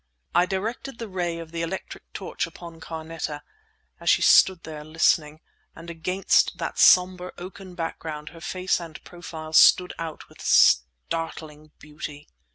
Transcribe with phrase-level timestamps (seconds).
[0.33, 3.43] I directed the ray of the electric torch upon Carneta,
[3.99, 5.41] as she stood there listening,
[5.75, 12.27] and against that sombre oaken background her face and profile stood out with startling beauty.